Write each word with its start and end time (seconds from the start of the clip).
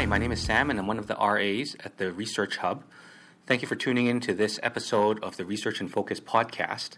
Hi, 0.00 0.06
my 0.06 0.16
name 0.16 0.32
is 0.32 0.40
Sam, 0.40 0.70
and 0.70 0.78
I'm 0.78 0.86
one 0.86 0.98
of 0.98 1.08
the 1.08 1.16
RAs 1.16 1.76
at 1.84 1.98
the 1.98 2.10
Research 2.10 2.56
Hub. 2.56 2.84
Thank 3.44 3.60
you 3.60 3.68
for 3.68 3.76
tuning 3.76 4.06
in 4.06 4.18
to 4.20 4.32
this 4.32 4.58
episode 4.62 5.22
of 5.22 5.36
the 5.36 5.44
Research 5.44 5.78
and 5.78 5.92
Focus 5.92 6.20
podcast. 6.20 6.96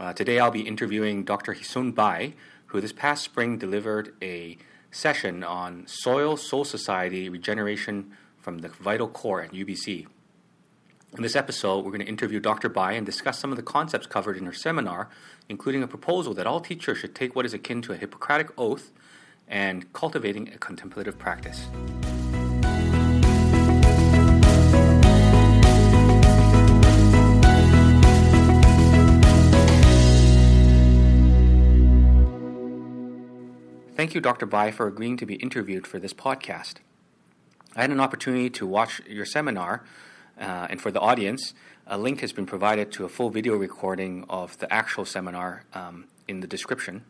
Uh, 0.00 0.14
today 0.14 0.38
I'll 0.38 0.50
be 0.50 0.62
interviewing 0.62 1.24
Dr. 1.24 1.52
Heesoon 1.52 1.94
Bai, 1.94 2.32
who 2.68 2.80
this 2.80 2.94
past 2.94 3.24
spring 3.24 3.58
delivered 3.58 4.14
a 4.22 4.56
session 4.90 5.44
on 5.44 5.86
soil, 5.86 6.38
soul 6.38 6.64
society, 6.64 7.28
regeneration 7.28 8.12
from 8.38 8.60
the 8.60 8.68
vital 8.68 9.06
core 9.06 9.42
at 9.42 9.52
UBC. 9.52 10.06
In 11.18 11.22
this 11.22 11.36
episode, 11.36 11.84
we're 11.84 11.90
going 11.90 12.00
to 12.00 12.08
interview 12.08 12.40
Dr. 12.40 12.70
Bai 12.70 12.92
and 12.92 13.04
discuss 13.04 13.38
some 13.38 13.50
of 13.50 13.56
the 13.56 13.62
concepts 13.62 14.06
covered 14.06 14.38
in 14.38 14.46
her 14.46 14.54
seminar, 14.54 15.10
including 15.50 15.82
a 15.82 15.86
proposal 15.86 16.32
that 16.32 16.46
all 16.46 16.60
teachers 16.60 16.96
should 16.96 17.14
take 17.14 17.36
what 17.36 17.44
is 17.44 17.52
akin 17.52 17.82
to 17.82 17.92
a 17.92 17.98
Hippocratic 17.98 18.48
oath 18.56 18.92
and 19.46 19.92
cultivating 19.92 20.48
a 20.54 20.56
contemplative 20.56 21.18
practice. 21.18 21.66
Thank 34.04 34.14
you, 34.14 34.20
Dr. 34.20 34.44
Bai, 34.44 34.70
for 34.70 34.86
agreeing 34.86 35.16
to 35.16 35.24
be 35.24 35.36
interviewed 35.36 35.86
for 35.86 35.98
this 35.98 36.12
podcast. 36.12 36.74
I 37.74 37.80
had 37.80 37.90
an 37.90 38.00
opportunity 38.00 38.50
to 38.50 38.66
watch 38.66 39.00
your 39.08 39.24
seminar, 39.24 39.82
uh, 40.38 40.66
and 40.68 40.78
for 40.78 40.90
the 40.90 41.00
audience, 41.00 41.54
a 41.86 41.96
link 41.96 42.20
has 42.20 42.30
been 42.30 42.44
provided 42.44 42.92
to 42.92 43.06
a 43.06 43.08
full 43.08 43.30
video 43.30 43.56
recording 43.56 44.26
of 44.28 44.58
the 44.58 44.70
actual 44.70 45.06
seminar 45.06 45.64
um, 45.72 46.04
in 46.28 46.40
the 46.40 46.46
description. 46.46 47.06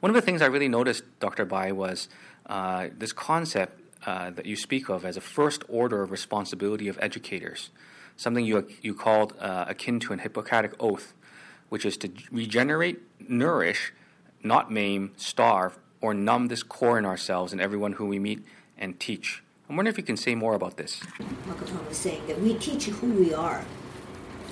One 0.00 0.10
of 0.10 0.16
the 0.16 0.20
things 0.20 0.42
I 0.42 0.46
really 0.46 0.66
noticed, 0.66 1.04
Dr. 1.20 1.44
Bai, 1.44 1.70
was 1.70 2.08
uh, 2.46 2.88
this 2.98 3.12
concept 3.12 3.80
uh, 4.04 4.30
that 4.30 4.46
you 4.46 4.56
speak 4.56 4.88
of 4.88 5.04
as 5.04 5.16
a 5.16 5.20
first 5.20 5.62
order 5.68 6.02
of 6.02 6.10
responsibility 6.10 6.88
of 6.88 6.98
educators, 7.00 7.70
something 8.16 8.44
you, 8.44 8.66
you 8.82 8.96
called 8.96 9.32
uh, 9.38 9.66
akin 9.68 10.00
to 10.00 10.12
an 10.12 10.18
Hippocratic 10.18 10.72
oath, 10.80 11.14
which 11.68 11.86
is 11.86 11.96
to 11.98 12.10
regenerate, 12.32 13.00
nourish, 13.28 13.92
not 14.46 14.70
maim, 14.70 15.12
starve, 15.16 15.78
or 16.00 16.14
numb 16.14 16.48
this 16.48 16.62
core 16.62 16.98
in 16.98 17.04
ourselves 17.04 17.52
and 17.52 17.60
everyone 17.60 17.92
who 17.92 18.06
we 18.06 18.18
meet 18.18 18.44
and 18.78 18.98
teach. 19.00 19.42
I'm 19.68 19.76
wondering 19.76 19.92
if 19.92 19.98
you 19.98 20.04
can 20.04 20.16
say 20.16 20.34
more 20.34 20.54
about 20.54 20.76
this. 20.76 21.00
Makaton 21.48 21.88
was 21.88 21.96
saying 21.96 22.26
that 22.28 22.40
we 22.40 22.54
teach 22.54 22.84
who 22.86 23.08
we 23.12 23.34
are. 23.34 23.64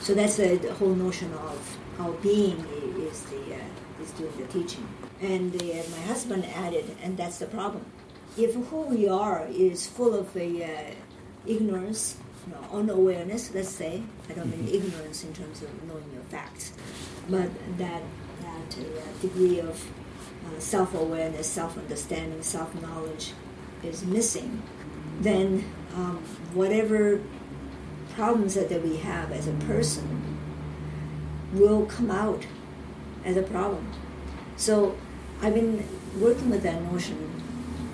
So 0.00 0.14
that's 0.14 0.36
the, 0.36 0.56
the 0.56 0.74
whole 0.74 0.94
notion 0.94 1.32
of 1.34 1.78
our 2.00 2.12
being 2.14 2.58
is 2.98 3.22
the 3.24 3.54
uh, 3.54 4.02
is 4.02 4.10
doing 4.12 4.36
the 4.36 4.46
teaching. 4.46 4.86
And 5.22 5.52
the, 5.52 5.80
uh, 5.80 5.82
my 5.90 6.00
husband 6.06 6.44
added, 6.46 6.96
and 7.02 7.16
that's 7.16 7.38
the 7.38 7.46
problem. 7.46 7.84
If 8.36 8.54
who 8.54 8.82
we 8.82 9.08
are 9.08 9.46
is 9.48 9.86
full 9.86 10.14
of 10.14 10.36
uh, 10.36 10.40
ignorance, 11.46 12.16
you 12.46 12.52
know, 12.52 12.78
unawareness, 12.78 13.54
let's 13.54 13.68
say, 13.68 14.02
I 14.28 14.32
don't 14.32 14.50
mean 14.50 14.66
mm-hmm. 14.66 14.74
ignorance 14.74 15.24
in 15.24 15.32
terms 15.32 15.62
of 15.62 15.70
knowing 15.84 16.10
your 16.12 16.24
facts, 16.24 16.72
but 17.30 17.48
that 17.78 18.02
that 18.76 18.86
uh, 18.86 19.20
degree 19.20 19.60
of 19.60 19.84
uh, 20.46 20.58
self-awareness, 20.58 21.46
self-understanding, 21.46 22.42
self-knowledge 22.42 23.32
is 23.82 24.04
missing, 24.04 24.62
then 25.20 25.64
um, 25.94 26.18
whatever 26.52 27.20
problems 28.14 28.54
that, 28.54 28.68
that 28.68 28.82
we 28.82 28.96
have 28.96 29.32
as 29.32 29.48
a 29.48 29.52
person 29.66 30.38
will 31.52 31.86
come 31.86 32.10
out 32.10 32.46
as 33.24 33.36
a 33.36 33.42
problem. 33.42 33.86
So 34.56 34.96
I've 35.42 35.54
been 35.54 35.86
working 36.18 36.50
with 36.50 36.62
that 36.62 36.80
notion 36.92 37.16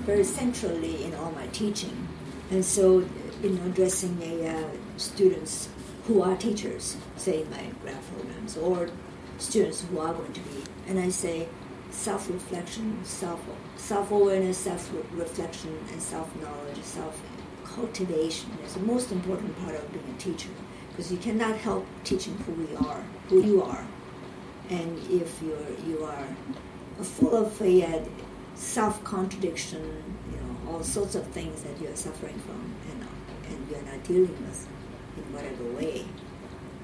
very 0.04 0.24
centrally 0.24 1.04
in 1.04 1.14
all 1.14 1.30
my 1.32 1.46
teaching. 1.48 2.08
And 2.50 2.64
so, 2.64 3.04
you 3.42 3.50
know, 3.50 3.66
addressing 3.66 4.20
a, 4.22 4.48
uh, 4.48 4.64
students 4.96 5.68
who 6.06 6.22
are 6.22 6.36
teachers, 6.36 6.96
say 7.16 7.42
in 7.42 7.50
my 7.50 7.70
grad 7.82 7.98
programs, 8.12 8.56
or 8.56 8.90
students 9.40 9.82
who 9.82 9.98
are 9.98 10.12
going 10.12 10.32
to 10.32 10.40
be. 10.40 10.64
And 10.86 10.98
I 10.98 11.08
say 11.08 11.48
self 11.90 12.28
reflection, 12.30 13.04
self 13.04 13.40
self 13.76 14.10
awareness, 14.10 14.58
self 14.58 14.92
reflection, 15.12 15.78
and 15.90 16.00
self 16.00 16.34
knowledge, 16.36 16.82
self 16.82 17.20
cultivation 17.64 18.50
is 18.64 18.74
the 18.74 18.80
most 18.80 19.12
important 19.12 19.56
part 19.60 19.74
of 19.74 19.92
being 19.92 20.14
a 20.16 20.20
teacher 20.20 20.48
because 20.90 21.10
you 21.12 21.18
cannot 21.18 21.56
help 21.56 21.86
teaching 22.04 22.36
who 22.38 22.52
we 22.52 22.76
are, 22.76 23.02
who 23.28 23.42
you 23.42 23.62
are. 23.62 23.86
And 24.70 24.98
if 25.10 25.40
you're, 25.42 25.86
you 25.86 26.04
are 26.04 26.26
full 27.02 27.36
of 27.36 27.60
uh, 27.62 28.00
self 28.54 29.02
contradiction, 29.04 29.82
you 30.30 30.36
know, 30.36 30.72
all 30.72 30.82
sorts 30.82 31.14
of 31.14 31.26
things 31.28 31.62
that 31.62 31.80
you're 31.80 31.96
suffering 31.96 32.38
from, 32.40 32.74
and, 32.90 33.06
and 33.48 33.70
you're 33.70 33.82
not 33.82 34.04
dealing 34.04 34.36
with 34.46 34.68
in 35.16 35.32
whatever 35.32 35.64
way, 35.72 36.04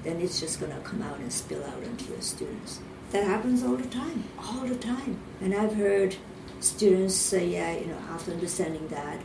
then 0.03 0.21
it's 0.21 0.39
just 0.39 0.59
going 0.59 0.71
to 0.71 0.79
come 0.81 1.01
out 1.01 1.17
and 1.19 1.31
spill 1.31 1.63
out 1.63 1.83
onto 1.83 2.11
your 2.11 2.21
students. 2.21 2.79
That 3.11 3.23
happens 3.23 3.63
all 3.63 3.75
the 3.75 3.87
time, 3.87 4.23
all 4.39 4.65
the 4.65 4.75
time. 4.75 5.19
And 5.41 5.53
I've 5.53 5.75
heard 5.75 6.15
students 6.59 7.15
say, 7.15 7.47
yeah, 7.47 7.77
you 7.77 7.87
know, 7.87 7.97
after 8.11 8.31
understanding 8.31 8.87
that, 8.89 9.19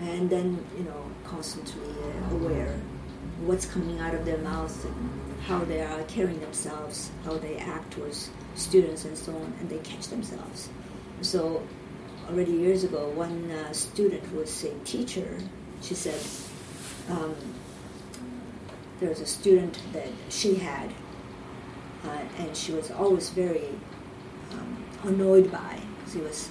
and 0.00 0.28
then, 0.28 0.64
you 0.76 0.84
know, 0.84 1.10
constantly 1.24 1.88
uh, 2.02 2.34
aware 2.34 2.78
what's 3.44 3.66
coming 3.66 3.98
out 4.00 4.14
of 4.14 4.24
their 4.24 4.38
mouths 4.38 4.84
and 4.84 5.10
how 5.46 5.64
they 5.64 5.80
are 5.80 6.02
carrying 6.04 6.40
themselves, 6.40 7.10
how 7.24 7.36
they 7.38 7.56
act 7.56 7.92
towards 7.92 8.30
students 8.54 9.04
and 9.04 9.16
so 9.16 9.32
on, 9.34 9.52
and 9.60 9.68
they 9.68 9.78
catch 9.78 10.08
themselves. 10.08 10.68
So, 11.20 11.62
already 12.28 12.52
years 12.52 12.84
ago, 12.84 13.08
one 13.10 13.50
uh, 13.50 13.72
student 13.72 14.32
was 14.34 14.64
a 14.64 14.72
teacher, 14.84 15.38
she 15.80 15.94
said, 15.94 16.20
um, 17.10 17.34
there 19.02 19.10
was 19.10 19.20
a 19.20 19.26
student 19.26 19.80
that 19.92 20.08
she 20.28 20.54
had, 20.54 20.88
uh, 22.04 22.20
and 22.38 22.56
she 22.56 22.70
was 22.72 22.90
always 22.92 23.30
very 23.30 23.70
um, 24.52 24.84
annoyed 25.02 25.50
by 25.50 25.80
She 26.10 26.18
was 26.18 26.50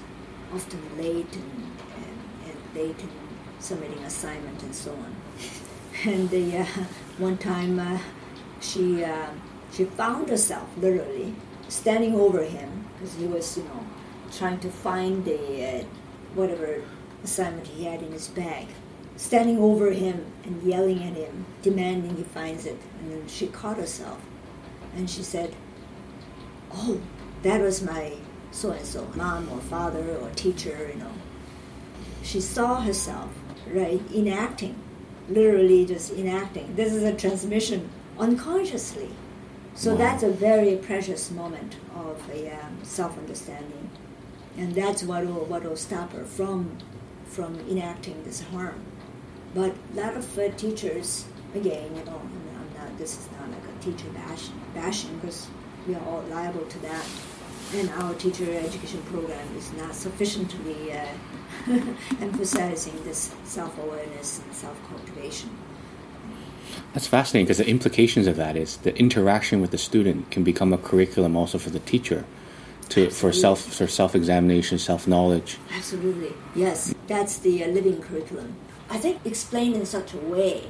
often 0.53 0.81
late 0.97 1.33
and, 1.33 1.71
and, 1.95 2.17
and 2.45 2.75
late 2.75 2.99
in 2.99 3.09
submitting 3.59 4.03
assignment 4.03 4.61
and 4.63 4.75
so 4.75 4.91
on. 4.91 5.15
And 6.05 6.29
the, 6.29 6.57
uh, 6.57 6.65
one 7.19 7.37
time 7.37 7.79
uh, 7.79 7.99
she 8.59 9.03
uh, 9.03 9.29
she 9.71 9.85
found 9.85 10.29
herself 10.29 10.67
literally 10.77 11.35
standing 11.69 12.15
over 12.15 12.43
him 12.43 12.85
because 12.93 13.15
he 13.15 13.27
was, 13.27 13.57
you 13.57 13.63
know, 13.63 13.85
trying 14.31 14.59
to 14.59 14.69
find 14.69 15.23
the 15.23 15.39
uh, 15.63 15.83
whatever 16.33 16.83
assignment 17.23 17.67
he 17.67 17.85
had 17.85 18.01
in 18.01 18.11
his 18.11 18.27
bag, 18.27 18.67
standing 19.15 19.57
over 19.57 19.91
him 19.91 20.25
and 20.43 20.61
yelling 20.63 21.03
at 21.03 21.13
him, 21.13 21.45
demanding 21.61 22.17
he 22.17 22.23
finds 22.23 22.65
it. 22.65 22.77
And 22.99 23.11
then 23.11 23.27
she 23.27 23.47
caught 23.47 23.77
herself, 23.77 24.21
and 24.95 25.09
she 25.09 25.23
said, 25.23 25.55
"Oh, 26.73 27.01
that 27.43 27.61
was 27.61 27.81
my 27.81 28.13
so 28.51 28.71
and 28.71 28.85
so, 28.85 29.05
mom 29.15 29.49
or 29.51 29.59
father 29.61 30.17
or 30.17 30.29
teacher, 30.31 30.89
you 30.91 30.99
know." 30.99 31.13
She 32.23 32.41
saw 32.41 32.81
herself 32.81 33.29
right 33.67 34.01
enacting, 34.13 34.75
literally 35.29 35.85
just 35.85 36.11
enacting. 36.13 36.75
This 36.75 36.93
is 36.93 37.03
a 37.03 37.13
transmission 37.13 37.89
unconsciously 38.19 39.11
so 39.73 39.91
wow. 39.91 39.97
that's 39.97 40.23
a 40.23 40.29
very 40.29 40.75
precious 40.75 41.31
moment 41.31 41.77
of 41.95 42.21
a 42.29 42.51
um, 42.51 42.79
self-understanding, 42.83 43.89
and 44.57 44.75
that's 44.75 45.03
what 45.03 45.25
will 45.25 45.45
what 45.45 45.63
will 45.63 45.77
stop 45.77 46.13
her 46.13 46.25
from 46.25 46.77
from 47.25 47.59
enacting 47.69 48.23
this 48.23 48.41
harm. 48.41 48.83
But 49.53 49.73
a 49.93 49.99
lot 49.99 50.15
of 50.15 50.39
uh, 50.39 50.49
teachers, 50.51 51.25
again, 51.53 51.95
you 51.95 52.05
know, 52.05 52.21
I'm 52.21 52.73
not. 52.77 52.97
This 52.97 53.17
is 53.17 53.27
not 53.31 53.49
like 53.49 53.63
a 53.63 53.83
teacher 53.83 54.09
bashing, 54.13 54.61
bashing 54.73 55.17
because 55.17 55.47
we 55.87 55.95
are 55.95 56.03
all 56.05 56.23
liable 56.29 56.65
to 56.65 56.79
that, 56.79 57.05
and 57.75 57.89
our 57.91 58.13
teacher 58.13 58.45
education 58.45 59.01
program 59.11 59.45
is 59.57 59.71
not 59.73 59.93
sufficiently 59.93 60.93
uh, 60.93 61.05
emphasizing 62.21 63.03
this 63.03 63.33
self-awareness 63.43 64.39
and 64.39 64.53
self-cultivation. 64.53 65.49
That's 66.93 67.07
fascinating 67.07 67.45
because 67.45 67.57
the 67.57 67.67
implications 67.67 68.27
of 68.27 68.37
that 68.37 68.55
is 68.55 68.77
the 68.77 68.97
interaction 68.97 69.59
with 69.59 69.71
the 69.71 69.77
student 69.77 70.31
can 70.31 70.43
become 70.43 70.71
a 70.71 70.77
curriculum 70.77 71.35
also 71.35 71.57
for 71.57 71.69
the 71.69 71.79
teacher 71.79 72.23
to 72.89 73.09
for 73.09 73.33
self 73.33 73.61
for 73.61 73.87
self 73.87 74.15
examination, 74.15 74.77
self 74.77 75.07
knowledge. 75.07 75.57
Absolutely, 75.75 76.33
yes, 76.55 76.93
that's 77.07 77.39
the 77.39 77.63
uh, 77.63 77.67
living 77.67 78.01
curriculum. 78.01 78.55
I 78.91 78.97
think 78.97 79.25
explained 79.25 79.75
in 79.75 79.85
such 79.85 80.13
a 80.13 80.17
way 80.17 80.67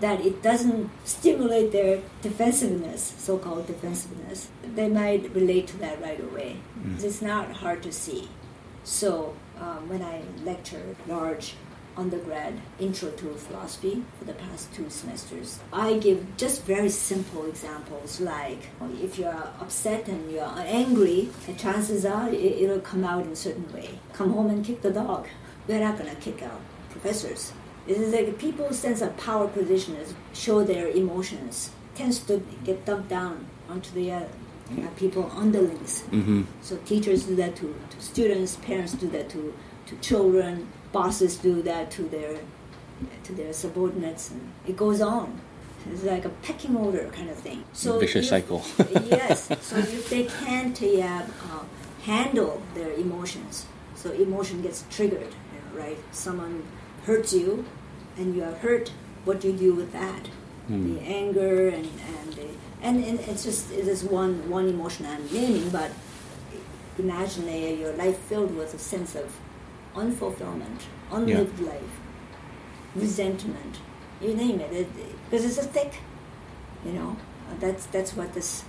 that 0.00 0.20
it 0.20 0.42
doesn't 0.42 0.90
stimulate 1.04 1.70
their 1.70 2.02
defensiveness, 2.22 3.14
so-called 3.18 3.68
defensiveness. 3.68 4.48
They 4.74 4.88
might 4.88 5.32
relate 5.32 5.68
to 5.68 5.76
that 5.78 6.02
right 6.02 6.20
away. 6.20 6.56
Mm. 6.84 7.02
It's 7.04 7.22
not 7.22 7.52
hard 7.52 7.84
to 7.84 7.92
see. 7.92 8.28
So 8.82 9.36
um, 9.60 9.88
when 9.88 10.02
I 10.02 10.22
lecture 10.42 10.96
large 11.06 11.54
undergrad 11.96 12.54
intro 12.80 13.10
to 13.10 13.34
philosophy 13.34 14.02
for 14.18 14.24
the 14.24 14.32
past 14.32 14.72
two 14.74 14.88
semesters. 14.88 15.60
I 15.72 15.98
give 15.98 16.36
just 16.36 16.64
very 16.64 16.88
simple 16.88 17.44
examples 17.46 18.18
like 18.18 18.70
if 19.02 19.18
you're 19.18 19.52
upset 19.60 20.08
and 20.08 20.32
you're 20.32 20.54
angry, 20.56 21.28
the 21.46 21.52
chances 21.52 22.04
are 22.04 22.30
it, 22.30 22.68
will 22.68 22.80
come 22.80 23.04
out 23.04 23.26
in 23.26 23.32
a 23.32 23.36
certain 23.36 23.70
way. 23.72 23.98
Come 24.14 24.32
home 24.32 24.48
and 24.48 24.64
kick 24.64 24.82
the 24.82 24.90
dog. 24.90 25.28
We're 25.68 25.80
not 25.80 25.98
going 25.98 26.10
to 26.10 26.16
kick 26.16 26.42
out 26.42 26.60
professors. 26.92 27.52
It 27.86 27.96
is 27.96 28.12
like 28.14 28.38
people's 28.38 28.78
sense 28.78 29.00
of 29.02 29.16
power 29.16 29.48
position 29.48 29.96
is 29.96 30.14
show 30.32 30.62
their 30.62 30.88
emotions 30.88 31.70
tends 31.94 32.18
to 32.20 32.42
get 32.64 32.84
dumped 32.84 33.08
down 33.08 33.46
onto 33.68 33.92
the 33.92 34.12
uh, 34.12 34.20
uh, 34.20 34.86
people 34.96 35.30
underlings. 35.34 36.04
Mm-hmm. 36.10 36.42
So 36.62 36.76
teachers 36.84 37.24
do 37.24 37.36
that 37.36 37.56
to, 37.56 37.74
to 37.90 38.00
students, 38.00 38.56
parents 38.56 38.92
do 38.92 39.08
that 39.08 39.28
to, 39.30 39.54
to 39.86 39.96
children, 39.96 40.68
bosses 40.92 41.36
do 41.36 41.62
that 41.62 41.90
to 41.92 42.02
their 42.02 42.38
to 43.24 43.32
their 43.32 43.52
subordinates, 43.52 44.30
and 44.30 44.52
it 44.64 44.76
goes 44.76 45.00
on. 45.00 45.40
It's 45.90 46.04
like 46.04 46.24
a 46.24 46.28
pecking 46.28 46.76
order 46.76 47.08
kind 47.08 47.28
of 47.28 47.36
thing. 47.36 47.64
So 47.72 47.98
Vicious 47.98 48.26
if- 48.26 48.30
cycle. 48.30 48.62
yes. 49.06 49.48
So 49.60 49.76
if 49.78 50.08
they 50.08 50.24
can't 50.26 50.80
uh, 50.80 51.22
uh, 51.50 51.64
handle 52.04 52.62
their 52.74 52.92
emotions, 52.92 53.66
so 53.96 54.12
emotion 54.12 54.62
gets 54.62 54.84
triggered, 54.88 55.20
you 55.22 55.80
know, 55.80 55.82
right? 55.82 55.98
Someone 56.12 56.62
hurts 57.06 57.32
you, 57.32 57.64
and 58.16 58.34
you 58.36 58.42
are 58.44 58.52
hurt. 58.52 58.92
What 59.24 59.40
do 59.40 59.48
you 59.50 59.56
do 59.58 59.74
with 59.74 59.92
that? 59.92 60.26
Hmm. 60.68 60.94
The 60.94 61.00
anger 61.02 61.68
and 61.68 61.86
and 61.86 62.32
the, 62.34 62.46
and, 62.82 63.04
and 63.04 63.20
it's 63.20 63.44
just 63.44 63.70
it 63.72 63.86
is 63.88 64.04
one 64.04 64.48
one 64.50 64.68
emotion 64.68 65.06
I'm 65.06 65.26
naming, 65.32 65.70
but 65.70 65.90
imagine 66.98 67.48
uh, 67.48 67.52
your 67.82 67.92
life 67.94 68.18
filled 68.18 68.54
with 68.56 68.74
a 68.74 68.78
sense 68.78 69.14
of 69.14 69.26
unfulfillment, 69.94 70.80
unlived 71.10 71.60
life, 71.60 71.92
resentment, 72.94 73.76
you 74.20 74.34
name 74.34 74.60
it, 74.60 74.72
it, 74.72 74.88
because 75.30 75.44
it's 75.44 75.58
a 75.58 75.62
thick, 75.68 75.94
you 76.84 76.92
know. 76.92 77.16
Uh, 77.50 77.54
That's 77.60 77.86
that's 77.86 78.14
what 78.16 78.32
this 78.34 78.64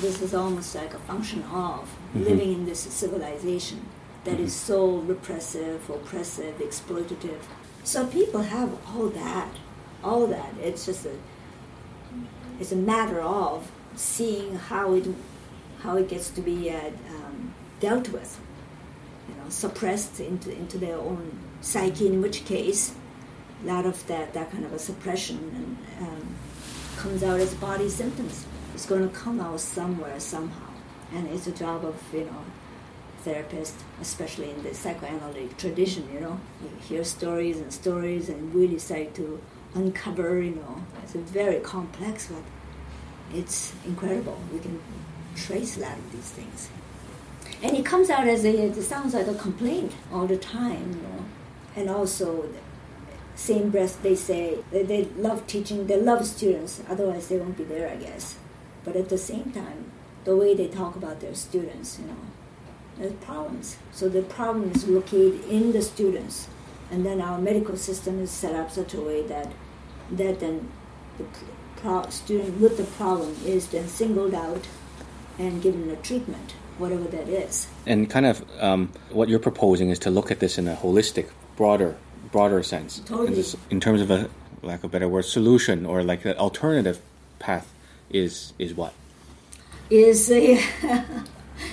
this 0.00 0.20
is 0.22 0.34
almost 0.34 0.74
like 0.74 0.94
a 0.94 0.98
function 0.98 1.42
of 1.44 1.88
Mhm. 2.14 2.24
living 2.24 2.52
in 2.52 2.64
this 2.66 2.80
civilization 2.80 3.80
that 4.24 4.38
is 4.40 4.52
so 4.54 4.98
repressive, 5.12 5.88
oppressive, 5.90 6.54
exploitative. 6.58 7.42
So 7.88 8.06
people 8.06 8.42
have 8.42 8.70
all 8.86 9.08
that, 9.08 9.48
all 10.04 10.26
that. 10.26 10.52
It's 10.62 10.84
just 10.84 11.06
a 11.06 11.14
it's 12.60 12.70
a 12.70 12.76
matter 12.76 13.22
of 13.22 13.72
seeing 13.96 14.56
how 14.56 14.92
it 14.92 15.06
how 15.78 15.96
it 15.96 16.06
gets 16.06 16.28
to 16.32 16.42
be 16.42 16.70
uh, 16.70 16.90
um, 17.08 17.54
dealt 17.80 18.10
with, 18.10 18.38
you 19.26 19.36
know, 19.36 19.48
suppressed 19.48 20.20
into 20.20 20.54
into 20.54 20.76
their 20.76 20.98
own 20.98 21.38
psyche. 21.62 22.08
In 22.08 22.20
which 22.20 22.44
case, 22.44 22.94
a 23.64 23.66
lot 23.66 23.86
of 23.86 24.06
that 24.06 24.34
that 24.34 24.50
kind 24.52 24.66
of 24.66 24.74
a 24.74 24.78
suppression 24.78 25.38
and, 25.56 26.08
um, 26.08 26.34
comes 26.98 27.22
out 27.22 27.40
as 27.40 27.54
body 27.54 27.88
symptoms. 27.88 28.44
It's 28.74 28.84
going 28.84 29.08
to 29.08 29.14
come 29.14 29.40
out 29.40 29.60
somewhere 29.60 30.20
somehow, 30.20 30.72
and 31.14 31.26
it's 31.28 31.46
a 31.46 31.52
job 31.52 31.86
of 31.86 31.96
you 32.12 32.26
know 32.26 32.44
therapist, 33.28 33.74
especially 34.00 34.50
in 34.50 34.62
the 34.62 34.74
psychoanalytic 34.74 35.56
tradition. 35.58 36.08
You 36.12 36.20
know, 36.20 36.40
you 36.62 36.70
hear 36.88 37.04
stories 37.04 37.58
and 37.58 37.72
stories 37.72 38.28
and 38.28 38.54
really 38.54 38.78
start 38.78 39.14
to 39.16 39.40
uncover. 39.74 40.42
You 40.42 40.56
know, 40.56 40.84
it's 41.02 41.14
a 41.14 41.18
very 41.18 41.60
complex, 41.60 42.28
but 42.28 42.42
it's 43.38 43.74
incredible. 43.84 44.38
We 44.52 44.60
can 44.60 44.80
trace 45.36 45.76
a 45.76 45.80
lot 45.80 45.98
of 45.98 46.12
these 46.12 46.30
things, 46.30 46.70
and 47.62 47.76
it 47.76 47.84
comes 47.84 48.08
out 48.10 48.26
as 48.26 48.44
a. 48.44 48.52
It 48.66 48.82
sounds 48.82 49.14
like 49.14 49.26
a 49.26 49.34
complaint 49.34 49.92
all 50.12 50.26
the 50.26 50.38
time. 50.38 50.92
You 50.94 51.02
know, 51.02 51.24
and 51.76 51.90
also. 51.90 52.48
Same 53.38 53.70
breath 53.70 54.02
they 54.02 54.16
say 54.16 54.58
they 54.72 55.04
love 55.16 55.46
teaching 55.46 55.86
they 55.86 55.96
love 55.96 56.26
students 56.26 56.82
otherwise 56.90 57.28
they 57.28 57.36
won't 57.36 57.56
be 57.56 57.62
there 57.62 57.88
i 57.88 57.94
guess 57.94 58.34
but 58.84 58.96
at 58.96 59.08
the 59.10 59.16
same 59.16 59.52
time 59.52 59.92
the 60.24 60.34
way 60.34 60.56
they 60.56 60.66
talk 60.66 60.96
about 60.96 61.20
their 61.20 61.36
students 61.36 62.00
you 62.00 62.06
know 62.08 62.16
there's 62.98 63.12
problems 63.14 63.76
so 63.92 64.08
the 64.08 64.22
problem 64.22 64.70
is 64.72 64.86
located 64.86 65.44
in 65.48 65.72
the 65.72 65.82
students 65.82 66.48
and 66.90 67.04
then 67.04 67.20
our 67.20 67.38
medical 67.38 67.76
system 67.76 68.20
is 68.20 68.30
set 68.30 68.54
up 68.54 68.70
such 68.70 68.94
a 68.94 69.00
way 69.00 69.22
that 69.22 69.50
that 70.10 70.40
then 70.40 70.68
the 71.18 71.24
pro- 71.76 72.08
student 72.08 72.60
with 72.60 72.76
the 72.76 72.84
problem 72.84 73.34
is 73.44 73.68
then 73.68 73.86
singled 73.88 74.34
out 74.34 74.66
and 75.38 75.62
given 75.62 75.90
a 75.90 75.96
treatment 75.96 76.54
whatever 76.78 77.04
that 77.04 77.28
is 77.28 77.66
And 77.86 78.08
kind 78.08 78.26
of 78.26 78.44
um, 78.60 78.92
what 79.10 79.28
you're 79.28 79.38
proposing 79.40 79.90
is 79.90 79.98
to 80.00 80.10
look 80.10 80.30
at 80.30 80.38
this 80.38 80.58
in 80.58 80.68
a 80.68 80.76
holistic, 80.76 81.28
broader, 81.56 81.96
broader 82.30 82.62
sense. 82.62 83.00
Totally. 83.00 83.28
In, 83.28 83.34
this, 83.34 83.56
in 83.70 83.80
terms 83.80 84.00
of 84.00 84.10
a 84.10 84.30
lack 84.62 84.80
of 84.80 84.84
a 84.84 84.88
better 84.88 85.08
word, 85.08 85.24
solution 85.24 85.84
or 85.84 86.04
like 86.04 86.24
an 86.24 86.36
alternative 86.36 87.00
path 87.40 87.72
is 88.10 88.52
is 88.58 88.74
what? 88.74 88.94
is 89.90 90.30
uh, 90.30 90.34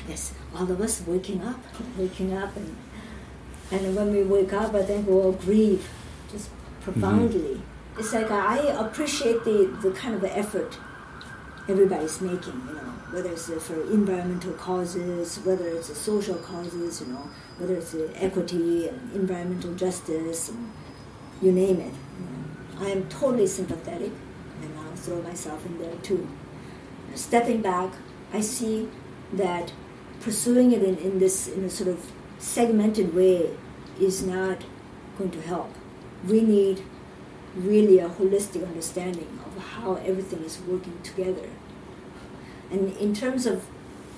yes, 0.07 0.33
all 0.55 0.71
of 0.71 0.81
us 0.81 1.01
waking 1.05 1.41
up, 1.43 1.59
waking 1.97 2.35
up, 2.35 2.55
and 2.55 2.75
and 3.71 3.95
when 3.95 4.11
we 4.11 4.23
wake 4.23 4.53
up, 4.53 4.73
I 4.73 4.83
think 4.83 5.07
we 5.07 5.13
all 5.13 5.31
grieve 5.31 5.89
just 6.31 6.49
profoundly. 6.81 7.39
Mm-hmm. 7.39 7.99
It's 7.99 8.13
like 8.13 8.29
I 8.29 8.57
appreciate 8.57 9.43
the, 9.43 9.77
the 9.81 9.91
kind 9.91 10.15
of 10.15 10.23
effort 10.23 10.77
everybody's 11.67 12.21
making, 12.21 12.61
you 12.67 12.75
know, 12.75 12.93
whether 13.11 13.31
it's 13.31 13.47
for 13.47 13.81
environmental 13.91 14.53
causes, 14.53 15.37
whether 15.39 15.67
it's 15.67 15.97
social 15.97 16.35
causes, 16.35 17.01
you 17.01 17.07
know, 17.07 17.27
whether 17.57 17.75
it's 17.75 17.95
equity 18.15 18.87
and 18.87 19.11
environmental 19.13 19.73
justice, 19.73 20.49
and 20.49 20.71
you 21.41 21.51
name 21.51 21.79
it. 21.79 21.93
You 22.19 22.79
know. 22.79 22.85
I 22.85 22.89
am 22.91 23.07
totally 23.07 23.47
sympathetic, 23.47 24.11
and 24.61 24.77
I'll 24.77 24.95
throw 24.95 25.21
myself 25.21 25.65
in 25.65 25.79
there 25.79 25.95
too 26.03 26.27
stepping 27.15 27.61
back, 27.61 27.91
I 28.33 28.41
see 28.41 28.89
that 29.33 29.71
pursuing 30.21 30.71
it 30.71 30.83
in, 30.83 30.97
in 30.97 31.19
this 31.19 31.47
in 31.47 31.63
a 31.63 31.69
sort 31.69 31.89
of 31.89 32.11
segmented 32.39 33.13
way 33.13 33.49
is 33.99 34.25
not 34.25 34.63
going 35.17 35.31
to 35.31 35.41
help. 35.41 35.73
We 36.27 36.41
need 36.41 36.83
really 37.55 37.99
a 37.99 38.09
holistic 38.09 38.67
understanding 38.67 39.39
of 39.45 39.61
how 39.63 39.95
everything 39.95 40.43
is 40.43 40.59
working 40.61 40.99
together. 41.03 41.49
And 42.71 42.95
in 42.97 43.13
terms 43.13 43.45
of 43.45 43.65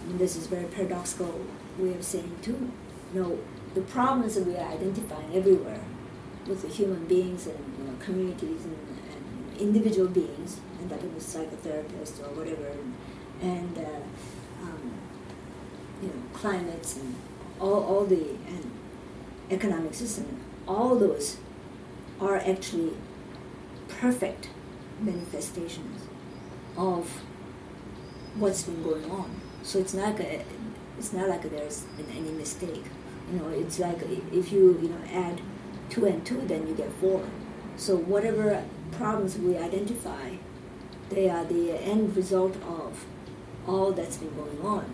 this 0.07 0.35
is 0.35 0.47
very 0.47 0.65
paradoxical 0.65 1.41
way 1.77 1.93
of 1.93 2.03
saying 2.03 2.37
too, 2.41 2.71
you 3.13 3.21
know, 3.21 3.39
the 3.75 3.81
problems 3.81 4.35
that 4.35 4.47
we 4.47 4.55
are 4.55 4.71
identifying 4.71 5.35
everywhere 5.35 5.81
with 6.47 6.61
the 6.61 6.67
human 6.67 7.05
beings 7.05 7.45
and 7.45 7.59
you 7.77 7.83
know, 7.83 7.93
communities 7.99 8.63
and, 8.63 8.77
and 9.11 9.57
individual 9.59 10.07
beings, 10.07 10.59
and 10.79 10.89
that 10.89 11.01
was 11.13 11.23
psychotherapist 11.23 12.19
or 12.21 12.33
whatever, 12.33 12.67
and, 12.67 12.95
and 13.41 13.77
uh, 13.77 13.99
you 16.01 16.07
know, 16.07 16.23
climates 16.33 16.97
and 16.97 17.15
all, 17.59 17.83
all 17.83 18.05
the 18.05 18.29
and 18.47 18.71
economic 19.49 19.93
system, 19.93 20.39
all 20.67 20.95
those 20.95 21.37
are 22.19 22.37
actually 22.37 22.93
perfect 23.87 24.49
manifestations 24.99 26.03
of 26.75 27.21
what's 28.35 28.63
been 28.63 28.83
going 28.83 29.09
on. 29.09 29.29
So 29.63 29.79
it's 29.79 29.93
not 29.93 30.19
a, 30.19 30.43
it's 30.97 31.13
not 31.13 31.29
like 31.29 31.49
there's 31.49 31.85
any 32.11 32.31
mistake. 32.31 32.83
You 33.31 33.39
know, 33.39 33.49
it's 33.49 33.79
like 33.79 34.01
if 34.31 34.51
you 34.51 34.79
you 34.81 34.89
know 34.89 35.01
add 35.11 35.41
two 35.89 36.05
and 36.05 36.25
two, 36.25 36.41
then 36.41 36.67
you 36.67 36.73
get 36.73 36.91
four. 36.93 37.23
So 37.75 37.95
whatever 37.95 38.63
problems 38.91 39.37
we 39.37 39.57
identify, 39.57 40.37
they 41.09 41.29
are 41.29 41.45
the 41.45 41.71
end 41.71 42.15
result 42.15 42.55
of 42.63 43.05
all 43.67 43.91
that's 43.91 44.17
been 44.17 44.33
going 44.35 44.61
on, 44.61 44.85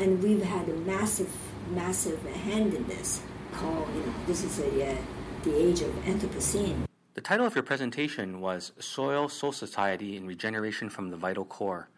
and 0.00 0.22
we've 0.22 0.42
had 0.42 0.68
a 0.68 0.74
massive, 0.78 1.30
massive 1.72 2.24
hand 2.24 2.74
in 2.74 2.86
this. 2.88 3.20
Called 3.52 3.86
you 3.94 4.00
know, 4.00 4.14
this 4.26 4.42
is 4.42 4.58
a 4.58 4.90
uh, 4.90 4.96
the 5.44 5.54
age 5.54 5.82
of 5.82 5.90
Anthropocene. 6.04 6.86
The 7.14 7.20
title 7.20 7.46
of 7.46 7.54
your 7.54 7.64
presentation 7.64 8.40
was 8.40 8.72
Soil, 8.78 9.28
Soul 9.28 9.52
Society, 9.52 10.16
and 10.16 10.26
Regeneration 10.26 10.88
from 10.88 11.10
the 11.10 11.16
Vital 11.16 11.44
Core. 11.44 11.88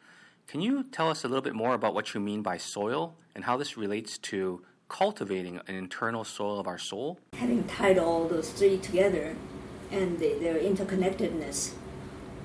Can 0.49 0.61
you 0.61 0.85
tell 0.85 1.09
us 1.09 1.25
a 1.25 1.29
little 1.29 1.43
bit 1.43 1.55
more 1.55 1.75
about 1.75 1.95
what 1.95 2.15
you 2.15 2.21
mean 2.21 2.43
by 2.43 2.57
soil 2.57 3.15
and 3.35 3.45
how 3.45 3.57
this 3.57 3.77
relates 3.77 4.19
to 4.19 4.65
cultivating 4.89 5.61
an 5.67 5.75
internal 5.75 6.25
soil 6.25 6.59
of 6.59 6.67
our 6.67 6.79
soul? 6.79 7.19
having 7.35 7.65
tied 7.65 7.99
all 7.99 8.27
those 8.27 8.51
three 8.51 8.79
together 8.79 9.37
and 9.91 10.19
the, 10.19 10.39
their 10.39 10.59
interconnectedness, 10.59 11.73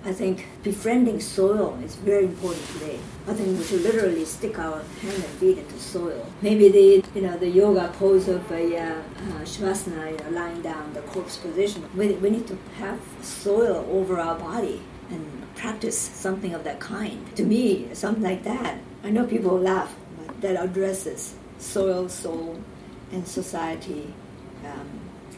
I 0.07 0.13
think 0.13 0.45
befriending 0.63 1.19
soil 1.19 1.77
is 1.83 1.95
very 1.97 2.23
important 2.23 2.65
today. 2.67 2.97
I 3.27 3.33
think 3.33 3.59
we 3.59 3.65
should 3.65 3.81
literally 3.81 4.23
stick 4.23 4.57
our 4.57 4.81
hand 5.01 5.15
and 5.15 5.33
feet 5.37 5.57
into 5.57 5.77
soil. 5.77 6.25
Maybe 6.41 6.69
the 6.69 7.03
you 7.13 7.21
know 7.21 7.37
the 7.37 7.49
yoga 7.49 7.89
pose 7.99 8.29
of 8.29 8.49
a 8.49 8.77
uh, 8.77 8.83
uh, 8.83 9.43
shavasana, 9.43 10.11
you 10.11 10.17
know, 10.17 10.29
lying 10.29 10.61
down, 10.61 10.93
the 10.93 11.01
corpse 11.01 11.35
position. 11.35 11.83
We, 11.93 12.13
we 12.13 12.29
need 12.29 12.47
to 12.47 12.57
have 12.77 13.01
soil 13.21 13.85
over 13.91 14.17
our 14.17 14.39
body 14.39 14.81
and 15.09 15.21
practice 15.57 15.99
something 15.99 16.53
of 16.53 16.63
that 16.63 16.79
kind. 16.79 17.35
To 17.35 17.43
me, 17.43 17.89
something 17.93 18.23
like 18.23 18.45
that. 18.45 18.79
I 19.03 19.09
know 19.09 19.25
people 19.27 19.59
laugh, 19.59 19.93
but 20.17 20.39
that 20.39 20.55
addresses 20.55 21.35
soil, 21.59 22.07
soul, 22.07 22.61
and 23.11 23.27
society 23.27 24.13
um, 24.63 24.96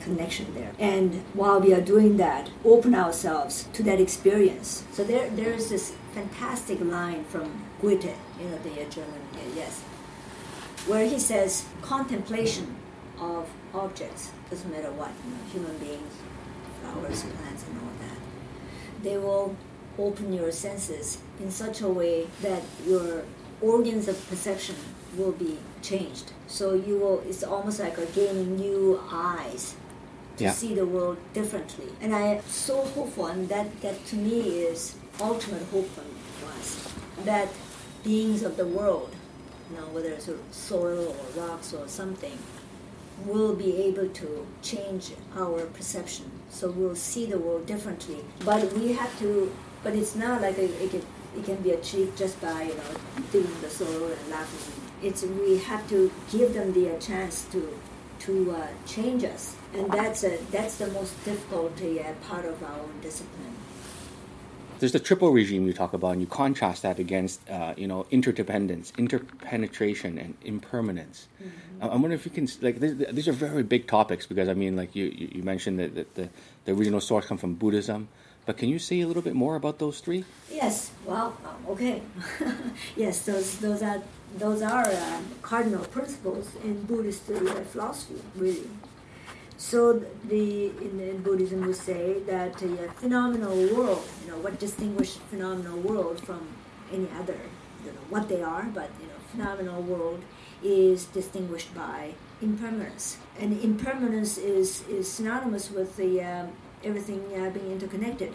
connection 0.10 0.54
there. 0.54 0.72
And 0.80 1.24
while 1.34 1.60
we 1.60 1.74
are 1.74 1.82
doing 1.82 2.18
that, 2.18 2.50
open 2.66 2.96
ourselves 2.96 3.68
to 3.74 3.84
that 3.84 4.00
experience. 4.00 4.84
So 4.92 5.04
there, 5.04 5.30
there 5.30 5.54
is 5.54 5.70
this 5.70 5.94
fantastic 6.14 6.82
line 6.82 7.24
from 7.26 7.66
Goethe, 7.82 8.16
you 8.40 8.48
know, 8.50 8.58
the 8.64 8.86
German, 8.90 9.22
yes, 9.56 9.82
where 10.88 11.08
he 11.08 11.20
says, 11.20 11.66
contemplation 11.82 12.76
of 13.20 13.50
objects, 13.74 14.32
doesn't 14.50 14.72
matter 14.72 14.92
what, 14.92 15.12
you 15.24 15.32
know, 15.32 15.44
human 15.52 15.78
beings, 15.78 16.14
flowers, 16.82 17.22
plants, 17.24 17.66
and 17.68 17.78
all 17.80 17.94
that. 18.00 19.04
They 19.04 19.18
will 19.18 19.56
open 19.98 20.34
your 20.34 20.52
senses 20.52 21.20
in 21.40 21.52
such 21.52 21.82
a 21.82 21.88
way 21.88 22.28
that 22.42 22.64
your 22.88 23.24
organs 23.62 24.08
of 24.08 24.30
perception 24.30 24.76
will 25.18 25.34
be 25.34 25.58
changed. 25.82 26.32
So 26.48 26.74
you 26.74 26.98
will, 26.98 27.20
it's 27.28 27.44
almost 27.44 27.80
like 27.80 27.98
a 27.98 28.06
gaining 28.08 28.56
new 28.56 29.00
eyes 29.12 29.76
to 30.40 30.46
Yeah. 30.46 30.54
see 30.54 30.74
the 30.74 30.86
world 30.86 31.18
differently. 31.34 31.90
And 32.02 32.16
I 32.16 32.22
am 32.36 32.42
so 32.50 32.82
hopeful, 32.96 33.28
and 33.28 33.48
that, 33.50 33.82
that 33.82 34.06
to 34.08 34.16
me 34.16 34.40
is 34.72 34.96
ultimate 35.22 35.64
hope 35.72 35.90
for 35.96 36.04
us, 36.58 36.88
that 37.26 37.50
beings 38.04 38.42
of 38.44 38.56
the 38.58 38.66
world, 38.66 39.12
you 39.70 39.76
know, 39.78 39.88
whether 39.94 40.10
it's 40.10 40.30
soil 40.52 41.16
or 41.20 41.42
rocks 41.42 41.74
or 41.74 41.88
something, 41.88 42.38
will 43.26 43.54
be 43.54 43.76
able 43.84 44.08
to 44.08 44.48
change 44.62 45.12
our 45.38 45.66
perception. 45.78 46.32
So 46.50 46.72
we'll 46.72 46.96
see 46.96 47.26
the 47.26 47.38
world 47.38 47.66
differently. 47.68 48.24
But 48.46 48.72
we 48.74 48.94
have 48.94 49.18
to, 49.20 49.54
but 49.84 49.94
it's 49.94 50.16
not 50.16 50.42
like 50.42 50.58
a, 50.58 50.68
it, 50.84 50.92
can, 50.92 51.04
it 51.38 51.44
can 51.44 51.58
be 51.58 51.72
achieved 51.72 52.18
just 52.18 52.40
by, 52.42 52.64
you 52.64 52.76
know, 52.76 52.92
digging 53.34 53.60
the 53.62 53.70
soil 53.70 54.06
and 54.18 54.30
laughing. 54.32 54.74
It's, 55.04 55.24
we 55.24 55.58
have 55.60 55.88
to 55.90 56.10
give 56.32 56.54
them 56.54 56.72
the 56.72 56.98
chance 57.00 57.44
to, 57.52 57.78
to 58.20 58.52
uh, 58.52 58.68
change 58.86 59.24
us. 59.24 59.56
And 59.74 59.92
that's, 59.92 60.24
a, 60.24 60.38
that's 60.52 60.78
the 60.78 60.88
most 60.88 61.14
difficult 61.26 61.74
uh, 61.82 62.14
part 62.28 62.46
of 62.46 62.62
our 62.64 62.80
own 62.80 63.00
discipline. 63.02 63.56
There's 64.80 64.94
the 64.94 65.00
triple 65.00 65.32
regime 65.32 65.68
you 65.68 65.74
talk 65.74 65.92
about, 65.94 66.12
and 66.14 66.22
you 66.22 66.28
contrast 66.28 66.84
that 66.84 67.00
against, 67.00 67.48
uh, 67.50 67.74
you 67.76 67.86
know, 67.86 68.06
interdependence, 68.12 68.94
interpenetration, 68.98 70.18
and 70.18 70.36
impermanence. 70.44 71.28
I- 71.82 71.88
I'm 71.88 72.02
wondering 72.02 72.14
if 72.14 72.26
you 72.26 72.32
can, 72.32 72.48
like, 72.62 72.80
these, 72.80 72.98
these 73.12 73.28
are 73.28 73.34
very 73.34 73.64
big 73.64 73.88
topics 73.88 74.26
because, 74.26 74.48
I 74.48 74.54
mean, 74.54 74.78
like 74.78 74.96
you, 74.96 75.06
you 75.06 75.44
mentioned 75.44 75.80
that, 75.80 75.96
that 75.96 76.16
the, 76.16 76.30
the 76.64 76.72
original 76.72 77.02
source 77.02 77.26
come 77.26 77.38
from 77.38 77.56
Buddhism, 77.56 78.08
but 78.46 78.58
can 78.58 78.70
you 78.70 78.80
say 78.80 79.02
a 79.02 79.08
little 79.08 79.22
bit 79.22 79.36
more 79.36 79.56
about 79.58 79.80
those 79.80 80.00
three? 80.00 80.24
Yes. 80.50 80.92
Well, 81.06 81.36
um, 81.46 81.72
okay. 81.74 82.02
yes, 82.96 83.26
those 83.26 83.60
those 83.60 83.84
are 83.84 84.02
those 84.38 84.62
are 84.62 84.88
uh, 84.88 85.22
cardinal 85.42 85.86
principles 85.86 86.52
in 86.64 86.84
Buddhist 86.84 87.30
uh, 87.30 87.40
philosophy, 87.72 88.22
really. 88.36 88.70
So 89.58 90.02
the 90.26 90.68
in, 90.68 91.00
in 91.00 91.22
Buddhism 91.22 91.66
we 91.66 91.74
say 91.74 92.20
that 92.26 92.58
the 92.58 92.88
uh, 92.88 92.92
phenomenal 92.94 93.56
world, 93.76 94.08
you 94.24 94.32
know, 94.32 94.38
what 94.38 94.60
distinguishes 94.60 95.18
phenomenal 95.30 95.80
world 95.80 96.22
from 96.26 96.48
any 96.92 97.08
other, 97.20 97.38
don't 97.84 97.96
know 97.96 98.08
what 98.10 98.30
they 98.30 98.42
are, 98.42 98.64
but 98.74 98.90
you 99.02 99.08
know, 99.08 99.20
phenomenal 99.32 99.82
world 99.82 100.22
is 100.64 101.06
distinguished 101.06 101.74
by 101.76 102.14
impermanence, 102.42 103.18
and 103.40 103.60
impermanence 103.62 104.38
is 104.38 104.88
is 104.88 105.12
synonymous 105.12 105.70
with 105.72 105.98
the 105.98 106.22
um, 106.22 106.52
everything 106.84 107.22
uh, 107.36 107.50
being 107.50 107.72
interconnected 107.72 108.34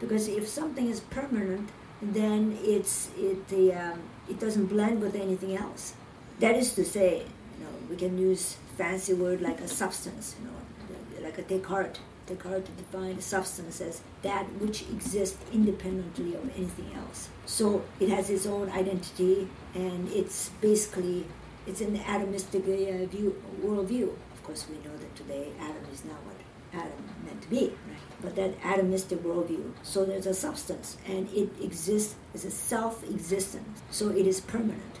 because 0.00 0.26
if 0.28 0.48
something 0.48 0.88
is 0.88 1.00
permanent, 1.00 1.68
then 2.02 2.58
it's 2.62 3.10
it 3.16 3.48
the 3.48 3.72
um, 3.74 4.00
it 4.28 4.40
doesn't 4.40 4.66
blend 4.66 5.00
with 5.00 5.14
anything 5.14 5.56
else. 5.56 5.94
That 6.38 6.56
is 6.56 6.72
to 6.74 6.84
say, 6.84 7.18
you 7.58 7.64
know, 7.64 7.72
we 7.88 7.96
can 7.96 8.16
use 8.18 8.56
fancy 8.78 9.12
word 9.12 9.42
like 9.42 9.60
a 9.60 9.68
substance, 9.68 10.36
you 10.38 10.46
know, 10.46 11.22
like 11.22 11.38
a 11.38 11.42
Descartes. 11.42 12.00
Descartes 12.26 12.70
defined 12.76 13.22
substance 13.22 13.80
as 13.80 14.00
that 14.22 14.44
which 14.60 14.82
exists 14.82 15.36
independently 15.52 16.34
of 16.34 16.44
anything 16.56 16.90
else. 16.94 17.28
So 17.44 17.84
it 17.98 18.08
has 18.08 18.30
its 18.30 18.46
own 18.46 18.70
identity, 18.70 19.48
and 19.74 20.08
it's 20.12 20.50
basically 20.60 21.26
it's 21.66 21.80
an 21.80 21.98
atomistic 21.98 22.62
uh, 22.62 23.06
view 23.06 23.42
worldview. 23.62 24.08
Of 24.32 24.44
course, 24.44 24.66
we 24.70 24.76
know 24.76 24.96
that 24.96 25.14
today 25.16 25.52
atom 25.60 25.84
is 25.92 26.04
not 26.04 26.16
what 26.24 26.36
atom 26.72 27.04
meant 27.24 27.42
to 27.42 27.50
be, 27.50 27.72
right? 27.88 28.09
But 28.22 28.36
that 28.36 28.60
atomistic 28.60 29.18
worldview. 29.18 29.72
So 29.82 30.04
there's 30.04 30.26
a 30.26 30.34
substance, 30.34 30.98
and 31.06 31.28
it 31.32 31.50
exists 31.62 32.16
as 32.34 32.44
a 32.44 32.50
self-existent. 32.50 33.66
So 33.90 34.10
it 34.10 34.26
is 34.26 34.40
permanent, 34.40 34.98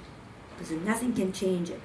because 0.58 0.70
nothing 0.70 1.12
can 1.12 1.32
change 1.32 1.68
it. 1.70 1.82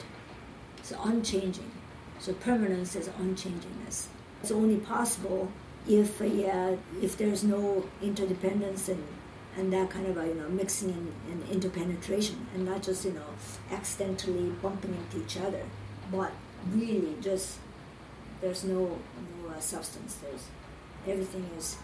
It's 0.77 0.93
unchanging. 1.03 1.71
So 2.19 2.33
permanence 2.33 2.95
is 2.95 3.09
unchangingness. 3.09 4.07
It's 4.41 4.51
only 4.51 4.77
possible 4.77 5.51
if 5.87 6.21
uh, 6.21 6.77
if 7.01 7.17
there's 7.17 7.43
no 7.43 7.85
interdependence 8.01 8.89
and 8.89 9.03
and 9.57 9.71
that 9.71 9.89
kind 9.89 10.07
of 10.07 10.17
a, 10.17 10.27
you 10.27 10.35
know 10.35 10.49
mixing 10.49 10.89
and, 10.89 11.13
and 11.31 11.49
interpenetration, 11.49 12.47
and 12.53 12.65
not 12.65 12.83
just 12.83 13.05
you 13.05 13.11
know 13.11 13.29
accidentally 13.71 14.49
bumping 14.61 14.93
into 14.93 15.25
each 15.25 15.37
other, 15.37 15.63
but 16.11 16.31
really 16.71 17.15
just 17.21 17.57
there's 18.41 18.63
no 18.63 18.99
no 19.43 19.49
uh, 19.49 19.59
substance. 19.59 20.15
There's 20.15 20.47
everything 21.07 21.49
is 21.57 21.77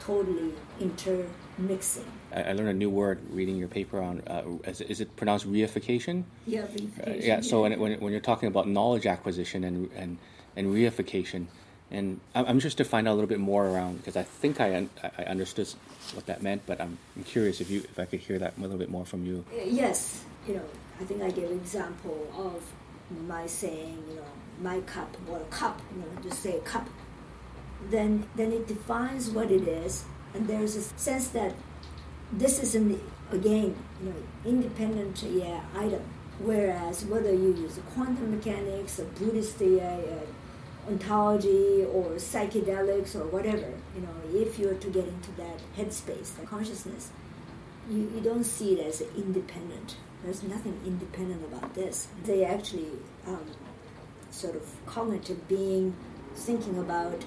totally 0.00 0.52
intermixing. 0.80 2.04
I, 2.34 2.42
I 2.42 2.52
learned 2.52 2.68
a 2.68 2.74
new 2.74 2.90
word 2.90 3.20
reading 3.30 3.56
your 3.56 3.68
paper 3.68 4.00
on, 4.00 4.22
uh, 4.26 4.42
is, 4.64 4.80
it- 4.80 4.90
is 4.90 5.00
it 5.00 5.16
pronounced 5.16 5.46
reification? 5.50 6.24
Yeah, 6.46 6.62
Uh, 6.62 6.66
reification, 6.66 7.24
yeah, 7.26 7.40
so 7.40 7.62
when, 7.62 7.78
when, 7.78 8.00
when 8.00 8.12
you're 8.12 8.20
talking 8.20 8.48
about 8.48 8.68
knowledge 8.68 9.06
acquisition 9.06 9.64
and, 9.64 9.90
and, 9.96 10.18
and 10.56 10.66
reification, 10.74 11.46
and 11.90 12.20
I'm, 12.34 12.44
I'm 12.46 12.60
just 12.60 12.76
to 12.78 12.84
find 12.84 13.08
out 13.08 13.12
a 13.12 13.16
little 13.16 13.28
bit 13.28 13.40
more 13.40 13.66
around, 13.66 13.98
because 13.98 14.16
I 14.16 14.22
think 14.22 14.60
I, 14.60 14.76
un, 14.76 14.90
I 15.02 15.10
I 15.18 15.24
understood 15.24 15.68
what 16.14 16.26
that 16.26 16.42
meant, 16.42 16.62
but 16.66 16.80
I'm, 16.80 16.98
I'm 17.16 17.24
curious 17.24 17.60
if 17.62 17.70
you 17.70 17.78
if 17.80 17.98
I 17.98 18.04
could 18.04 18.20
hear 18.20 18.38
that 18.38 18.58
a 18.58 18.60
little 18.60 18.76
bit 18.76 18.90
more 18.90 19.06
from 19.06 19.24
you. 19.24 19.44
Uh, 19.52 19.64
Yes, 19.64 20.22
you 20.46 20.54
know, 20.54 20.64
I 21.00 21.04
think 21.04 21.22
I 21.22 21.30
gave 21.30 21.50
an 21.50 21.56
example 21.56 22.28
of 22.36 22.62
my 23.26 23.46
saying, 23.46 23.96
you 24.10 24.16
know, 24.16 24.24
my 24.62 24.80
cup 24.82 25.16
or 25.30 25.38
cup, 25.50 25.80
you 25.94 26.02
know, 26.02 26.22
just 26.22 26.42
say 26.42 26.60
cup. 26.64 26.86
Then, 27.90 28.26
then 28.34 28.52
it 28.52 28.66
defines 28.66 29.30
what 29.30 29.50
it 29.50 29.66
is, 29.68 30.04
and 30.34 30.46
there's 30.48 30.76
a 30.76 30.82
sense 30.82 31.28
that 31.28 31.54
this 32.32 32.58
is 32.62 32.74
an 32.74 33.00
again, 33.30 33.76
you 34.02 34.10
know, 34.10 34.16
independent 34.44 35.22
yeah, 35.22 35.60
item. 35.76 36.02
Whereas 36.38 37.04
whether 37.04 37.32
you 37.32 37.54
use 37.54 37.80
quantum 37.94 38.30
mechanics 38.30 39.00
or 39.00 39.04
Buddhist 39.04 39.60
uh, 39.60 39.98
ontology 40.88 41.84
or 41.84 42.12
psychedelics 42.12 43.16
or 43.16 43.26
whatever, 43.26 43.72
you 43.94 44.00
know, 44.02 44.40
if 44.40 44.58
you're 44.58 44.74
to 44.74 44.88
get 44.88 45.06
into 45.06 45.32
that 45.32 45.60
headspace, 45.76 46.36
that 46.36 46.46
consciousness, 46.46 47.10
you, 47.90 48.10
you 48.14 48.20
don't 48.20 48.44
see 48.44 48.74
it 48.74 48.86
as 48.86 49.00
independent. 49.16 49.96
There's 50.22 50.42
nothing 50.42 50.78
independent 50.86 51.44
about 51.44 51.74
this. 51.74 52.08
They 52.24 52.44
actually 52.44 52.90
um, 53.26 53.44
sort 54.30 54.56
of 54.56 54.62
cognitive 54.86 55.48
being, 55.48 55.94
thinking 56.34 56.78
about 56.78 57.24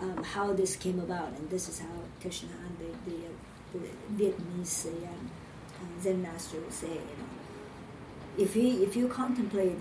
um, 0.00 0.22
how 0.22 0.52
this 0.52 0.76
came 0.76 0.98
about, 0.98 1.28
and 1.28 1.50
this 1.50 1.68
is 1.68 1.80
how 1.80 1.86
Nhat 2.22 2.30
Hanh, 2.30 2.78
the, 2.78 3.10
the, 3.10 3.16
uh, 3.26 3.30
the 3.72 4.24
Vietnamese 4.24 4.86
uh, 4.86 5.06
uh, 5.06 6.02
Zen 6.02 6.22
master 6.22 6.58
would 6.60 6.72
say, 6.72 6.88
you 6.88 6.94
know, 6.94 7.30
if 8.38 8.56
you 8.56 8.82
if 8.82 8.96
you 8.96 9.08
contemplate 9.08 9.78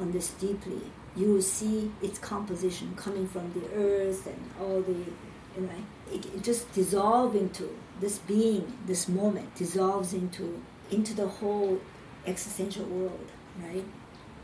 on 0.00 0.12
this 0.12 0.30
deeply, 0.30 0.82
you 1.16 1.32
will 1.32 1.42
see 1.42 1.90
its 2.02 2.18
composition 2.18 2.94
coming 2.96 3.26
from 3.26 3.52
the 3.52 3.64
earth 3.74 4.26
and 4.26 4.50
all 4.60 4.80
the, 4.82 4.92
you 4.92 5.62
know, 5.62 5.70
it, 6.12 6.26
it 6.26 6.42
just 6.42 6.72
dissolve 6.72 7.34
into 7.34 7.76
this 8.00 8.18
being, 8.18 8.78
this 8.86 9.08
moment 9.08 9.54
dissolves 9.54 10.12
into 10.12 10.62
into 10.90 11.14
the 11.14 11.26
whole 11.26 11.80
existential 12.26 12.84
world, 12.86 13.28
right? 13.62 13.84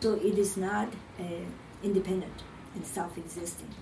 So 0.01 0.15
it 0.15 0.39
is 0.39 0.57
not 0.57 0.93
uh, 1.19 1.25
independent 1.83 2.43
and 2.75 2.87
self-existing. 2.87 3.75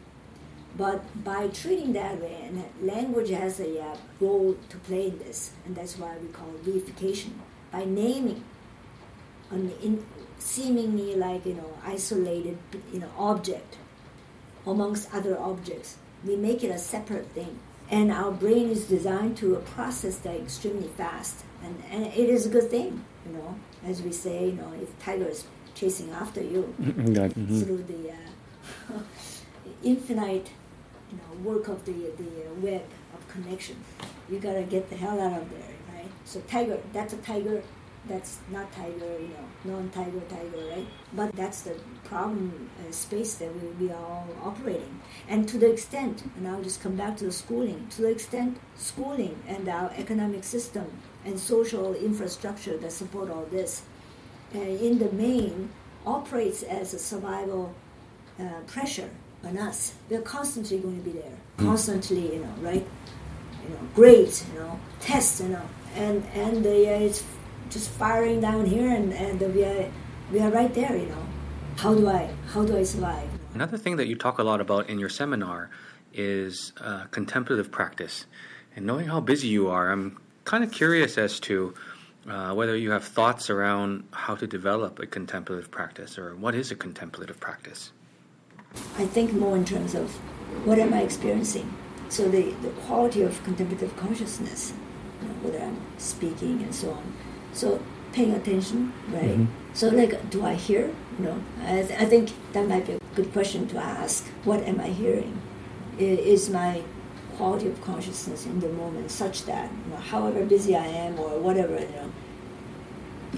But 0.76 1.02
by 1.22 1.48
treating 1.48 1.92
that 1.92 2.20
way, 2.20 2.38
and 2.44 2.64
language 2.80 3.28
has 3.30 3.60
a 3.60 3.80
uh, 3.80 3.96
role 4.20 4.56
to 4.70 4.76
play 4.78 5.08
in 5.08 5.18
this, 5.18 5.52
and 5.66 5.76
that's 5.76 5.98
why 5.98 6.16
we 6.16 6.28
call 6.28 6.48
it 6.54 6.64
reification. 6.64 7.32
By 7.70 7.84
naming 7.84 8.42
an 9.50 9.70
in, 9.82 10.04
seemingly 10.38 11.14
like 11.14 11.44
you 11.44 11.54
know 11.54 11.76
isolated 11.84 12.58
you 12.92 13.00
know 13.00 13.10
object 13.18 13.76
amongst 14.66 15.14
other 15.14 15.38
objects, 15.38 15.98
we 16.24 16.36
make 16.36 16.64
it 16.64 16.70
a 16.70 16.78
separate 16.78 17.28
thing. 17.32 17.58
And 17.90 18.10
our 18.10 18.30
brain 18.30 18.70
is 18.70 18.86
designed 18.86 19.36
to 19.38 19.56
process 19.56 20.16
that 20.18 20.36
extremely 20.36 20.88
fast, 20.88 21.44
and, 21.62 21.82
and 21.90 22.06
it 22.06 22.30
is 22.30 22.46
a 22.46 22.48
good 22.48 22.70
thing, 22.70 23.04
you 23.26 23.32
know. 23.32 23.56
As 23.84 24.00
we 24.00 24.12
say, 24.12 24.46
you 24.46 24.52
know, 24.52 24.72
if 24.80 24.98
tiger 25.04 25.26
is 25.26 25.44
chasing 25.74 26.10
after 26.12 26.40
you, 26.40 26.72
through 26.78 27.82
the 27.82 28.12
uh, 28.12 28.98
infinite 29.82 30.48
you 31.12 31.18
know, 31.18 31.50
work 31.50 31.68
of 31.68 31.84
the, 31.84 31.92
the 31.92 32.66
web 32.66 32.82
of 33.14 33.28
connection. 33.28 33.76
You 34.30 34.38
gotta 34.38 34.62
get 34.62 34.88
the 34.90 34.96
hell 34.96 35.20
out 35.20 35.42
of 35.42 35.50
there, 35.50 35.74
right? 35.94 36.08
So 36.24 36.40
tiger, 36.48 36.78
that's 36.92 37.12
a 37.12 37.18
tiger, 37.18 37.62
that's 38.06 38.38
not 38.50 38.72
tiger, 38.72 39.18
you 39.20 39.28
know, 39.64 39.76
non-tiger 39.76 40.20
tiger, 40.28 40.66
right? 40.70 40.86
But 41.12 41.36
that's 41.36 41.62
the 41.62 41.76
problem 42.04 42.70
uh, 42.80 42.90
space 42.90 43.34
that 43.36 43.54
we, 43.54 43.86
we 43.86 43.92
are 43.92 44.04
all 44.04 44.26
operating. 44.42 45.00
And 45.28 45.48
to 45.48 45.58
the 45.58 45.70
extent, 45.70 46.24
and 46.36 46.48
I'll 46.48 46.62
just 46.62 46.80
come 46.80 46.96
back 46.96 47.16
to 47.18 47.24
the 47.24 47.32
schooling, 47.32 47.86
to 47.90 48.02
the 48.02 48.10
extent 48.10 48.58
schooling 48.76 49.40
and 49.46 49.68
our 49.68 49.92
economic 49.96 50.44
system 50.44 50.86
and 51.24 51.38
social 51.38 51.94
infrastructure 51.94 52.76
that 52.78 52.92
support 52.92 53.30
all 53.30 53.46
this, 53.50 53.82
uh, 54.54 54.58
in 54.58 54.98
the 54.98 55.10
main, 55.12 55.70
operates 56.04 56.64
as 56.64 56.92
a 56.94 56.98
survival 56.98 57.72
uh, 58.40 58.60
pressure 58.66 59.10
on 59.44 59.58
us. 59.58 59.94
We're 60.08 60.22
constantly 60.22 60.78
going 60.78 61.02
to 61.02 61.10
be 61.10 61.18
there, 61.18 61.36
constantly, 61.56 62.34
you 62.34 62.40
know, 62.40 62.54
right? 62.60 62.86
You 63.62 63.68
know, 63.70 63.78
grades, 63.94 64.44
you 64.52 64.60
know, 64.60 64.78
tests, 65.00 65.40
you 65.40 65.48
know, 65.48 65.68
and 65.94 66.24
and 66.34 66.64
uh, 66.64 66.68
it's 66.68 67.24
just 67.70 67.90
firing 67.90 68.40
down 68.40 68.66
here, 68.66 68.90
and 68.90 69.12
and 69.12 69.40
we 69.54 69.64
are 69.64 69.90
we 70.32 70.40
are 70.40 70.50
right 70.50 70.72
there, 70.74 70.96
you 70.96 71.06
know. 71.06 71.26
How 71.76 71.94
do 71.94 72.08
I 72.08 72.30
how 72.52 72.64
do 72.64 72.76
I 72.76 72.82
survive? 72.82 73.28
Another 73.54 73.76
thing 73.76 73.96
that 73.96 74.06
you 74.06 74.16
talk 74.16 74.38
a 74.38 74.42
lot 74.42 74.60
about 74.60 74.88
in 74.88 74.98
your 74.98 75.08
seminar 75.08 75.70
is 76.14 76.72
uh, 76.80 77.04
contemplative 77.10 77.70
practice. 77.70 78.26
And 78.74 78.86
knowing 78.86 79.06
how 79.06 79.20
busy 79.20 79.48
you 79.48 79.68
are, 79.68 79.90
I'm 79.90 80.18
kind 80.44 80.64
of 80.64 80.72
curious 80.72 81.18
as 81.18 81.38
to 81.40 81.74
uh, 82.28 82.54
whether 82.54 82.76
you 82.76 82.90
have 82.92 83.04
thoughts 83.04 83.50
around 83.50 84.04
how 84.12 84.34
to 84.36 84.46
develop 84.46 84.98
a 84.98 85.06
contemplative 85.06 85.70
practice 85.70 86.18
or 86.18 86.34
what 86.36 86.54
is 86.54 86.70
a 86.70 86.74
contemplative 86.74 87.38
practice. 87.40 87.92
I 88.96 89.06
think 89.06 89.32
more 89.32 89.56
in 89.56 89.64
terms 89.64 89.94
of 89.94 90.10
what 90.66 90.78
am 90.78 90.92
I 90.92 91.02
experiencing. 91.02 91.72
So 92.08 92.28
the, 92.28 92.50
the 92.62 92.68
quality 92.86 93.22
of 93.22 93.42
contemplative 93.42 93.96
consciousness, 93.96 94.74
you 95.20 95.28
know, 95.28 95.34
whether 95.42 95.64
I'm 95.64 95.78
speaking 95.98 96.62
and 96.62 96.74
so 96.74 96.90
on. 96.90 97.14
So 97.52 97.80
paying 98.12 98.34
attention, 98.34 98.92
right? 99.08 99.38
Mm-hmm. 99.38 99.74
So 99.74 99.88
like, 99.88 100.30
do 100.30 100.44
I 100.44 100.54
hear? 100.54 100.90
You 101.18 101.24
know, 101.24 101.42
I, 101.64 101.82
th- 101.82 101.98
I 101.98 102.04
think 102.04 102.32
that 102.52 102.68
might 102.68 102.86
be 102.86 102.92
a 102.92 102.98
good 103.14 103.32
question 103.32 103.66
to 103.68 103.78
ask. 103.78 104.26
What 104.44 104.60
am 104.64 104.80
I 104.80 104.88
hearing? 104.88 105.40
Is 105.98 106.50
my 106.50 106.82
quality 107.36 107.68
of 107.68 107.80
consciousness 107.82 108.44
in 108.44 108.60
the 108.60 108.68
moment 108.68 109.10
such 109.10 109.44
that, 109.46 109.70
you 109.84 109.92
know, 109.92 109.96
however 109.96 110.44
busy 110.44 110.76
I 110.76 110.86
am 110.86 111.18
or 111.18 111.38
whatever, 111.38 111.78
you 111.78 111.88
know, 111.88 112.12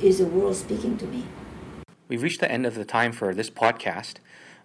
is 0.02 0.18
the 0.18 0.26
world 0.26 0.56
speaking 0.56 0.98
to 0.98 1.06
me? 1.06 1.24
We've 2.08 2.22
reached 2.22 2.40
the 2.40 2.50
end 2.50 2.66
of 2.66 2.74
the 2.74 2.84
time 2.84 3.12
for 3.12 3.32
this 3.32 3.50
podcast. 3.50 4.14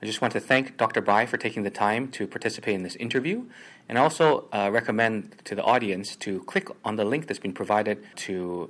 I 0.02 0.06
just 0.06 0.22
want 0.22 0.32
to 0.34 0.40
thank 0.40 0.78
Dr. 0.78 1.02
Bai 1.02 1.26
for 1.26 1.38
taking 1.38 1.64
the 1.64 1.70
time 1.70 2.08
to 2.12 2.26
participate 2.26 2.76
in 2.76 2.84
this 2.84 2.96
interview 2.96 3.46
and 3.90 3.98
also 3.98 4.46
uh, 4.54 4.70
recommend 4.72 5.36
to 5.46 5.56
the 5.56 5.64
audience 5.64 6.16
to 6.18 6.42
click 6.44 6.70
on 6.86 6.96
the 6.96 7.04
link 7.04 7.28
that's 7.28 7.40
been 7.40 7.54
provided 7.54 8.06
to 8.28 8.70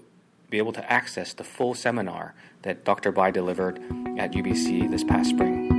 be 0.50 0.58
able 0.58 0.74
to 0.74 0.92
access 0.92 1.34
the 1.34 1.44
full 1.44 1.76
seminar 1.76 2.34
that 2.64 2.84
Dr. 2.84 3.12
Bai 3.12 3.30
delivered 3.30 3.78
at 4.18 4.32
UBC 4.32 4.90
this 4.90 5.04
past 5.04 5.30
spring. 5.30 5.79